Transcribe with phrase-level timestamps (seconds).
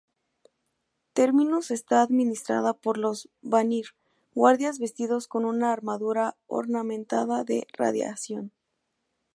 [1.13, 3.89] Terminus está administrada por los Vanir,
[4.33, 8.51] guardias vestidos con una armadura ornamentada de radiación.